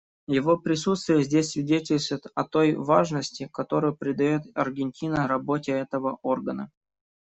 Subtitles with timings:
[0.29, 6.71] Его присутствие здесь свидетельствует о той важности, которую придает Аргентина работе этого органа.